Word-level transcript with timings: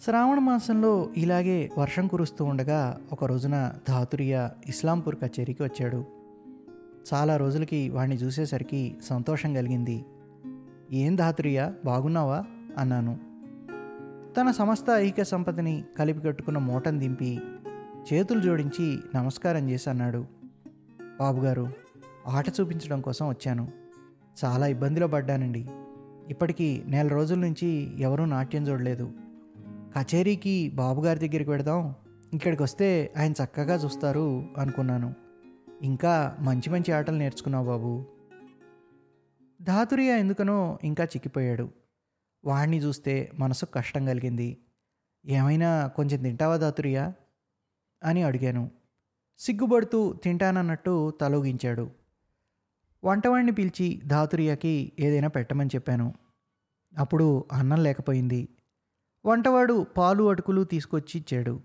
శ్రావణ 0.00 0.38
మాసంలో 0.38 1.08
ఇలాగే 1.16 1.70
వర్షం 1.78 2.06
కురుస్తూ 2.06 2.44
ఉండగా 2.44 3.00
ఒక 3.12 3.24
రోజున 3.24 3.72
ధాతురియ 3.88 4.48
ఇస్లాంపూర్ 4.68 5.16
కచేరీకి 5.16 5.62
వచ్చాడు. 5.62 6.04
చాలా 7.14 7.36
రోజులకి 7.36 7.88
వాణ్ణి 7.88 8.16
చూసేసరికి 8.16 8.96
సంతోషం 9.04 9.54
కలిగింది. 9.54 10.04
ఏం 10.92 11.16
ధాతురియ 11.16 11.70
బాగున్నావా? 11.84 12.44
అన్నాను. 12.78 13.18
తన 14.34 14.50
సమస్త 14.50 14.84
ఐహిక 14.94 15.22
సంపదని 15.22 15.84
కలిపి 15.98 16.20
కట్టుకున్న 16.20 16.58
మూటను 16.58 16.98
దింపి 16.98 17.40
చేతులు 18.12 18.40
జోడించి 18.40 18.98
నమస్కారం 19.14 19.70
చేసి 19.70 19.90
అన్నాడు. 19.90 20.26
బాబుగారు 21.20 21.72
ఆట 22.26 22.48
చూపించడం 22.48 23.00
కోసం 23.00 23.28
వచ్చాను. 23.28 23.68
చాలా 24.44 24.66
ఇబ్బందిలో 24.66 25.08
పడ్డానండి. 25.08 25.66
ఇప్పటికీ 26.28 26.82
నెల 26.86 27.08
రోజుల 27.08 27.38
నుంచి 27.38 28.00
ఎవరూ 28.02 28.24
నాట్యం 28.24 28.68
చూడలేదు. 28.68 29.12
కచేరీకి 29.96 30.70
బాబుగారి 30.74 31.28
దగ్గరికి 31.28 31.50
వెడదాం. 31.50 31.94
ఇక్కడికి 32.34 32.62
వస్తే 32.62 33.12
ఆయన 33.16 33.32
చక్కగా 33.32 33.74
చూస్తారు 33.74 34.48
అనుకున్నాను. 34.58 35.14
ఇంకా 35.82 36.36
మంచి 36.40 36.70
మంచి 36.70 36.92
ఆటలు 36.92 37.16
నేర్చుకున్నావు 37.16 37.66
బాబు. 37.66 38.04
ధాతురియా 39.62 40.16
ఎందుకనో 40.16 40.78
ఇంకా 40.84 41.04
చిక్కిపోయాడు. 41.04 41.70
వాణ్ణి 42.44 42.78
చూస్తే 42.78 43.30
మనసు 43.34 43.66
కష్టం 43.66 44.06
కలిగింది. 44.06 44.58
ఏమైనా 45.26 45.86
కొంచెం 45.86 46.22
తింటావా 46.22 46.56
ధాతురియా? 46.56 47.12
అని 48.04 48.22
అడిగాను. 48.22 48.70
సిగ్గుపడుతూ 49.38 50.12
తింటానన్నట్టు 50.12 51.10
తలూగించాడు. 51.10 51.90
వంటవాణ్ణి 53.04 53.52
పిలిచి 53.52 54.02
ధాతురియాకి 54.06 54.92
ఏదైనా 55.00 55.28
పెట్టమని 55.28 55.70
చెప్పాను. 55.74 56.14
అప్పుడు 56.98 57.44
అన్నం 57.52 57.82
లేకపోయింది. 57.82 58.48
వంటవాడు 59.28 59.86
పాలు 59.96 60.28
అటుకులు 60.28 60.64
తీసుకొచ్చి 60.64 61.20
ఇచ్చాడు. 61.20 61.60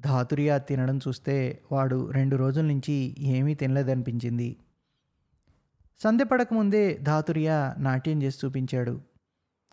ధాతురియా 0.00 0.58
తినడం 0.58 0.98
చూస్తే 0.98 1.62
వాడు 1.72 2.10
రెండు 2.10 2.36
రోజుల 2.36 2.64
నుంచి 2.64 3.16
ఏమీ 3.18 3.54
తినలేదనిపించింది. 3.54 4.56
సంధ్య 5.98 6.24
పడకముందే 6.24 6.98
ధాతురియా 7.02 7.74
నాట్యం 7.78 8.22
చేసి 8.22 8.46
చూపించాడు. 8.46 9.00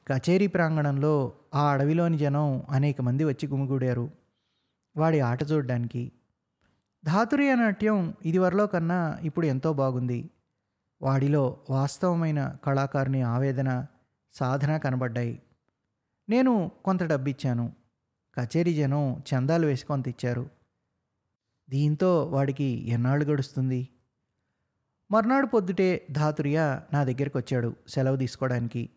కచేరీ 0.07 0.47
ప్రాంగణంలో 0.47 1.33
ఆ 1.55 1.71
అడవిలోని 1.71 2.17
జనం 2.17 2.63
అనేక 2.69 3.01
మంది 3.01 3.23
వచ్చి 3.23 3.47
గుమిగూడారు. 3.47 4.11
వాడి 4.97 5.19
ఆట 5.19 5.51
చూడడానికి. 5.51 6.11
ధాతురియ 7.05 7.55
నాట్యం 7.55 8.13
ఇదివరలో 8.25 8.67
కన్నా 8.67 9.17
ఇప్పుడు 9.21 9.45
ఎంతో 9.45 9.73
బాగుంది. 9.73 10.29
వాడిలో 11.01 11.57
వాస్తవమైన 11.69 12.55
కళాకారుని 12.63 13.21
ఆవేదన 13.21 13.85
సాధన 14.33 14.77
కనబడ్డాయి. 14.77 15.41
నేను 16.29 16.71
కొంత 16.85 17.03
డబ్బిచ్చాను. 17.03 17.73
కచేరీ 18.39 18.73
జనం 18.73 19.23
చందాలు 19.29 19.65
వేసి 19.65 19.85
కొంత 19.85 20.07
ఇచ్చారు 20.07 20.49
దీంతో 21.69 22.25
వాడికి 22.25 22.63
ఎన్నాళ్ళు 22.63 23.25
గడుస్తుంది? 23.25 23.87
మర్నాడు 25.11 25.45
పొద్దుటే 25.45 26.07
ధాతురియా 26.11 26.83
నా 26.93 27.03
దగ్గరికి 27.03 27.37
వచ్చాడు 27.37 27.75
సెలవు 27.87 28.15
తీసుకోవడానికి 28.15 28.89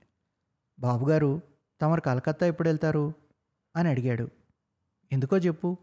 బాబుగారు 0.80 1.40
తమరు 1.80 2.00
కలకత్తా 2.00 2.46
ఎప్పుడు 2.46 2.68
వెళ్తారు 2.68 3.12
అని 3.76 3.88
అడిగాడు. 3.88 4.28
ఎందుకో 5.12 5.36
చెప్పు. 5.36 5.76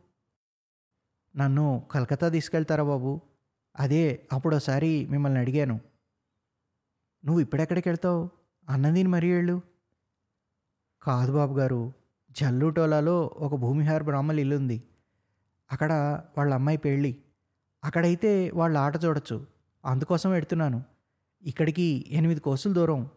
నన్ను 1.35 1.87
కలకత్తా 1.91 2.29
తీసుకెళ్తారా 2.29 2.83
బాబు? 2.83 3.21
అదే 3.75 4.27
అప్పుడోసారి 4.33 5.05
మిమ్మల్ని 5.05 5.39
అడిగాను. 5.39 5.79
నువ్వు 7.25 7.39
ఇప్పుడెక్కడికి 7.39 7.89
వెళ్తావు 7.89 8.29
అన్నదిని 8.69 9.09
మరీ 9.09 9.33
వెళ్ళు. 9.33 9.61
కాదు 11.01 11.33
బాబు 11.33 11.53
గారు 11.59 11.93
జల్లుటోలాలో 12.31 13.31
ఒక 13.37 13.55
భూమిహార్ 13.55 14.03
బ్రాహ్మలు 14.03 14.39
ఇల్లు 14.39 14.55
ఉంది. 14.55 14.83
అక్కడ 15.71 15.93
వాళ్ళ 16.37 16.53
అమ్మాయి 16.53 16.77
పెళ్ళి. 16.77 17.17
అక్కడైతే 17.83 18.51
వాళ్ళ 18.53 18.77
ఆట 18.77 19.05
చూడొచ్చు. 19.05 19.47
అందుకోసం 19.85 20.31
వెడుతున్నాను 20.31 20.83
ఇక్కడికి 21.41 22.05
ఎనిమిది 22.07 22.39
కోసులు 22.39 22.73
దూరం. 22.73 23.09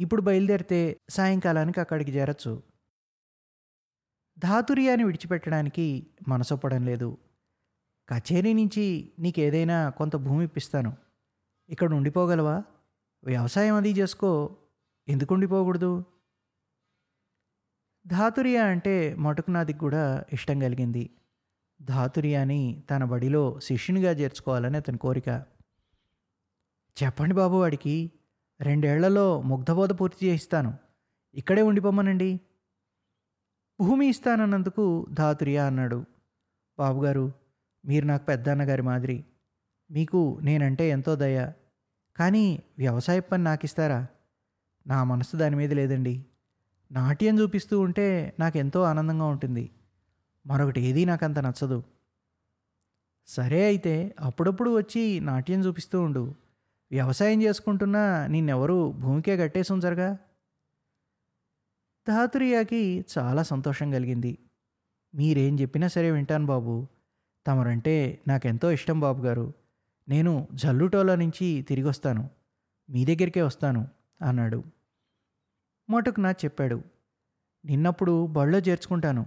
ఇప్పుడు 0.00 0.22
బయలుదేరితే 0.22 1.00
సాయంకాలానికి 1.10 1.80
అక్కడికి 1.80 2.10
చేరచ్చు. 2.10 2.62
ధాతుర్యాన్ని 4.38 5.04
విడిచిపెట్టడానికి 5.04 6.06
మనసొప్పడం 6.28 6.84
లేదు. 6.84 7.18
కచేరీ 8.08 8.52
నుంచి 8.52 9.12
నీకేదైనా 9.18 9.90
కొంత 9.90 10.16
భూమి 10.16 10.44
ఇప్పిస్తాను. 10.44 10.96
ఇక్కడ 11.68 11.94
ఉండిపోగలవా? 11.94 12.62
వ్యవసాయం 13.24 13.74
అది 13.74 13.90
చేసుకో. 13.90 14.56
ఎందుకు 15.08 15.34
ఉండిపోకూడదు? 15.34 16.04
ధాతురియా 18.08 18.64
అంటే 18.64 19.14
మటుకునాథికి 19.18 19.78
కూడా 19.78 20.24
ఇష్టం 20.32 20.60
కలిగింది. 20.60 21.10
ధాతురియాని 21.82 22.82
తన 22.90 23.04
బడిలో 23.04 23.60
శిష్యునిగా 23.60 24.10
చేర్చుకోవాలని 24.10 24.76
అతని 24.76 24.98
కోరిక. 24.98 25.44
చెప్పండి 26.96 27.34
బాబు 27.34 27.56
వాడికి 27.56 28.12
రెండేళ్ళలో 28.60 29.42
ముగ్ధబోధ 29.42 29.92
పూర్తి 29.92 30.26
చేయిస్తాను. 30.26 30.74
ఇక్కడే 31.34 31.62
ఉండిపోమ్మనండి 31.62 32.40
భూమి 33.80 34.06
ఇస్తానన్నందుకు 34.08 35.06
ధాతురియా 35.10 35.66
అన్నాడు. 35.66 36.04
బాబుగారు 36.78 37.32
మీరు 37.84 38.06
నాకు 38.06 38.24
పెద్ద 38.24 38.48
అన్నగారి 38.48 38.82
మాదిరి 38.82 39.24
మీకు 39.90 40.38
నేనంటే 40.42 40.88
ఎంతో 40.88 41.16
దయ. 41.16 41.52
కానీ 42.16 42.62
వ్యవసాయ 42.78 43.20
పని 43.20 43.44
నాకు 43.44 43.64
ఇస్తారా 43.64 44.06
నా 44.86 45.04
మనసు 45.04 45.36
దాని 45.36 45.56
మీద 45.56 45.72
లేదండి. 45.72 46.24
నాట్యం 46.92 47.40
చూపిస్తూ 47.40 47.80
ఉంటే 47.80 48.36
నాకు 48.38 48.58
ఎంతో 48.58 48.82
ఆనందంగా 48.82 49.24
ఉంటుంది. 49.24 49.70
మరొకటి 50.46 50.80
ఏదీ 50.80 51.04
నాకు 51.04 51.24
అంత 51.24 51.38
నచ్చదు. 51.38 51.82
సరే 53.26 53.64
అయితే 53.64 54.14
అప్పుడప్పుడు 54.20 54.76
వచ్చి 54.76 55.20
నాట్యం 55.20 55.60
చూపిస్తూ 55.60 56.02
ఉండు. 56.02 56.34
వ్యవసాయం 56.90 57.42
చేసుకుంటున్నా 57.42 58.26
నిన్నెవరూ 58.26 58.92
భూమికే 58.92 59.36
కట్టేసి 59.36 59.72
ఉంచరుగా? 59.72 60.18
ధాతురియాకి 62.08 63.04
చాలా 63.18 63.42
సంతోషం 63.42 63.90
కలిగింది. 63.90 64.38
మీరేం 65.14 65.60
చెప్పినా 65.60 65.88
సరే 65.88 66.10
వింటాను 66.10 66.46
బాబు. 66.46 66.86
తమరంటే 67.46 68.22
నాకెంతో 68.28 68.70
ఇష్టం 68.70 69.00
బాబు 69.00 69.22
గారు. 69.22 69.52
నేను 70.08 70.48
జల్లుటోలా 70.54 71.14
నుంచి 71.14 71.62
తిరిగి 71.68 71.88
వస్తాను 71.88 72.30
మీ 72.90 73.04
దగ్గరికే 73.04 73.42
వస్తాను 73.42 73.88
అన్నాడు. 74.22 74.77
మటుకు 75.90 76.20
నా 76.20 76.30
చెప్పాడు. 76.30 76.82
నిన్నప్పుడు 77.64 78.26
బళ్ళో 78.26 78.58
చేర్చుకుంటాను. 78.58 79.26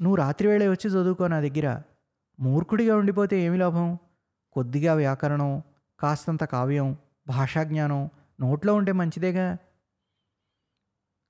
నువ్వు 0.00 0.14
రాత్రివేళ 0.16 0.68
వచ్చి 0.68 0.90
చదువుకో 0.90 1.28
నా 1.28 1.40
దగ్గర. 1.40 1.82
మూర్ఖుడిగా 2.40 2.96
ఉండిపోతే 2.96 3.40
ఏమి 3.40 3.58
లాభం? 3.58 3.98
కొద్దిగా 4.52 4.94
వ్యాకరణం 4.94 5.62
కాస్తంత 6.00 6.44
కావ్యం 6.44 6.96
భాషాజ్ఞానం 7.26 8.10
నోట్లో 8.40 8.74
ఉంటే 8.74 8.92
మంచిదేగా? 8.92 9.56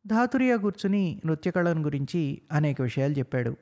ధాతురియా 0.06 0.56
కూర్చుని 0.56 1.21
నృత్యకళను 1.27 1.83
గురించి 1.83 2.43
అనేక 2.53 2.83
విషయాలు 2.83 3.12
చెప్పాడు. 3.12 3.56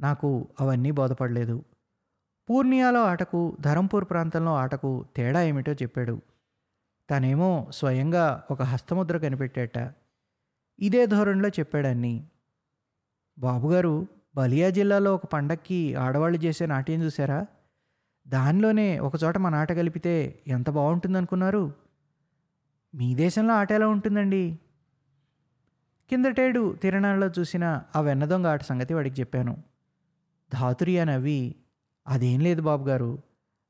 నాకు 0.00 0.48
అవన్నీ 0.60 0.90
బోధపడలేదు. 0.90 1.64
పూర్ణియాలో 2.50 3.04
ఆటకు 3.04 3.56
ధరంపూర్ 3.60 4.04
ప్రాంతంలో 4.04 4.56
ఆటకు 4.56 5.06
తేడా 5.16 5.42
ఏమిటో 5.42 5.72
చెప్పాడు. 5.72 6.20
తనేమో 7.10 7.66
స్వయంగా 7.70 8.44
ఒక 8.50 8.62
హస్తముద్ర 8.62 9.18
కనిపెట్టేట. 9.18 9.78
ఇదే 10.80 11.06
ధోరణిలో 11.06 11.48
చెప్పాడన్ని 11.48 12.24
బాబుగారు 13.38 14.06
బలియా 14.36 14.70
జిల్లాలో 14.70 15.14
ఒక 15.14 15.24
పండక్కి 15.24 15.94
ఆడవాళ్ళు 15.94 16.38
చేసే 16.38 16.66
నాట్యం 16.66 17.02
చూసారా 17.02 17.46
దానిలోనే 18.28 18.98
ఒకచోట 18.98 19.38
మా 19.38 19.48
నాట 19.50 19.72
కలిపితే 19.72 20.42
ఎంత 20.46 20.70
బాగుంటుందనుకున్నారు? 20.70 21.72
మీ 22.94 23.14
దేశంలో 23.14 23.54
ఆట 23.54 23.72
ఎలా 23.72 23.88
ఉంటుందండి? 23.88 24.58
కిందటేడు 26.10 26.76
తిరణాల్లో 26.82 27.30
చూసిన 27.38 27.82
ఆ 27.96 28.00
వెన్నదొంగ 28.00 28.46
ఆట 28.46 28.62
సంగతి 28.62 28.94
వాడికి 28.94 29.20
చెప్పాను. 29.20 29.62
ధాతురి 30.52 30.98
అని 30.98 31.10
అవి 31.10 31.54
అదేం 32.06 32.40
లేదు 32.40 32.62
బాబుగారు. 32.62 33.18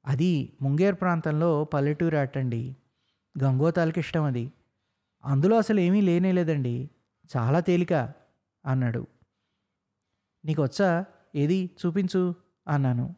అది 0.07 0.53
ముంగేర్ 0.63 0.95
ప్రాంతంలో 0.95 1.65
పల్లెటూరు 1.65 2.17
ఆటండి. 2.17 2.77
గంగోతాలకి 3.45 4.01
ఇష్టం 4.01 4.23
అది. 4.23 4.53
అందులో 5.25 5.57
అసలు 5.59 5.81
ఏమీ 5.81 6.01
లేనే 6.01 6.33
లేదండి. 6.33 6.91
చాలా 7.37 7.61
తేలిక 7.61 7.93
అన్నాడు. 8.67 9.07
నీకు 10.45 10.63
వచ్చా? 10.63 11.05
ఏది? 11.35 11.71
చూపించు 11.87 12.35
అన్నాను. 12.69 13.15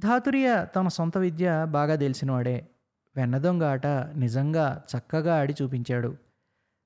ధాతురియ 0.00 0.66
తన 0.76 0.88
సొంత 0.88 1.18
విద్య 1.18 1.66
బాగా 1.70 1.94
తెలిసినవాడే. 1.96 2.68
వెన్నదొంగ 3.16 3.62
ఆట 3.62 3.86
నిజంగా 3.86 4.84
చక్కగా 4.96 5.40
ఆడి 5.40 5.54
చూపించాడు. 5.62 6.16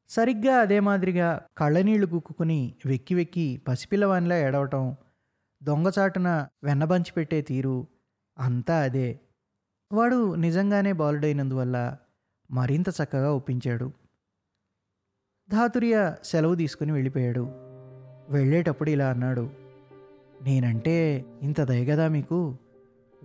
సరిగ్గా 0.09 0.57
అదే 0.57 0.81
మాదిరిగా 0.81 1.47
కళ్ళనీళ్ళు 1.59 2.07
గుక్కుని 2.07 2.75
వెక్కి 2.87 3.15
వెక్కి 3.15 3.63
పసిపిల్లవానిలా 3.69 4.37
ఏడవటం 4.37 4.97
దొంగచాటున 5.63 6.49
వెన్నబంచి 6.65 7.13
పెట్టే 7.13 7.43
తీరు 7.43 7.87
అంతా 8.39 8.83
అదే. 8.83 9.21
వాడు 9.93 10.35
నిజంగానే 10.35 10.93
బాలుడైనందువల్ల 10.93 11.97
మరింత 12.51 12.89
చక్కగా 12.89 13.33
ఒప్పించాడు. 13.33 13.93
ధాతుర్య 15.53 16.15
సెలవు 16.25 16.55
తీసుకుని 16.55 16.93
వెళ్ళిపోయాడు. 16.93 17.49
వెళ్ళేటప్పుడు 18.29 18.91
ఇలా 18.91 19.09
అన్నాడు 19.09 19.51
నేనంటే 20.43 21.25
ఇంత 21.43 21.61
దయగదా 21.61 22.09
మీకు? 22.09 22.57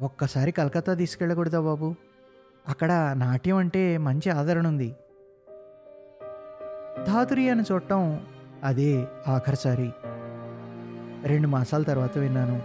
ఒక్కసారి 0.01 0.51
కలకత్తా 0.51 0.93
తీసుకెళ్ళకూడదా 0.93 1.59
బాబు? 1.59 1.95
అక్కడ 2.67 3.13
నాట్యం 3.17 3.57
అంటే 3.57 3.97
మంచి 3.97 4.29
ఆదరణ 4.29 4.67
ఉంది. 4.67 4.95
ధాతురియాను 7.07 7.63
చూడటం 7.71 8.25
అదే 8.63 9.07
ఆఖరిసారి. 9.27 9.91
రెండు 11.23 11.47
మాసాల 11.47 11.83
తర్వాత 11.83 12.17
విన్నాను. 12.17 12.61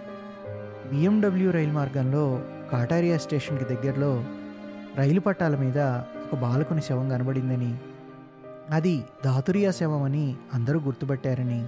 బిఎండబ్ల్యూ 0.91 1.51
రైలు 1.51 1.73
మార్గంలో 1.73 2.43
కాటారియా 2.73 3.17
స్టేషన్కి 3.17 3.65
దగ్గరలో 3.65 4.25
రైలు 4.97 5.21
పట్టాల 5.21 5.57
మీద 5.57 5.79
ఒక 6.33 6.35
బాలకుని 6.35 6.83
శవం 6.83 7.09
కనబడిందని. 7.09 7.79
అది 8.71 9.05
ధాతురియా 9.25 9.71
శవమని 9.71 10.37
అందరూ 10.55 10.81
గుర్తుపట్టారని. 10.81 11.67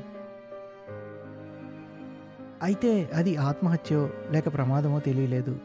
అయితే 2.62 3.10
అది 3.14 3.36
ఆత్మహత్యో 3.36 4.10
లేక 4.30 4.52
ప్రమాదమో 4.52 5.00
తెలియలేదు. 5.00 5.58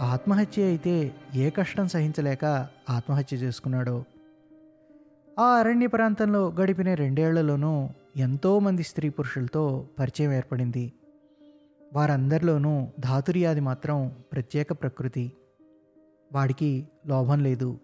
ఆత్మహత్య 0.00 0.64
అయితే 0.64 1.14
ఏ 1.34 1.50
కష్టం 1.50 1.88
సహించలేక 1.88 2.68
ఆత్మహత్య 2.90 3.36
చేసుకున్నాడో. 3.36 4.04
ఆ 5.38 5.44
అరణ్య 5.44 5.86
ప్రాంతంలో 5.86 6.52
గడిపిన 6.60 6.94
రెండేళ్ళలోనూ 6.94 7.88
ఎంతోమంది 8.16 8.82
స్త్రీ 8.82 9.08
పురుషులతో 9.08 9.88
పరిచయం 9.98 10.32
ఏర్పడింది. 10.32 10.92
వారందరిలోనూ 11.92 12.88
ధాతుర్యాది 13.00 13.60
మాత్రం 13.60 14.12
ప్రత్యేక 14.32 14.72
ప్రకృతి. 14.72 15.32
వాడికి 16.32 16.88
లోభం 17.06 17.40
లేదు. 17.40 17.78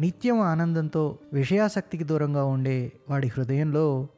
నిత్యం 0.00 0.40
ఆనందంతో 0.40 1.18
విషయాసక్తికి 1.32 2.04
దూరంగా 2.04 2.44
ఉండే 2.44 2.92
వాడి 3.10 3.28
హృదయంలో 3.28 4.08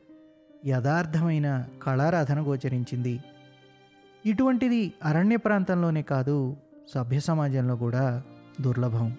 యథార్థమైన 0.67 1.67
కళారాధన 1.82 2.40
గోచరించింది. 2.40 3.20
ఇటువంటిది 4.26 4.93
అరణ్య 5.05 5.37
ప్రాంతంలోనే 5.37 6.02
కాదు 6.02 6.56
సభ్య 6.94 7.20
సమాజంలో 7.20 7.76
కూడా 7.76 8.23
దుర్లభం. 8.61 9.17